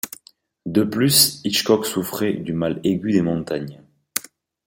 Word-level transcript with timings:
De 0.65 0.81
plus, 0.81 1.41
Hitchcock 1.43 1.85
souffrait 1.85 2.33
du 2.33 2.53
mal 2.53 2.81
aigu 2.83 3.11
des 3.11 3.21
montagnes. 3.21 3.83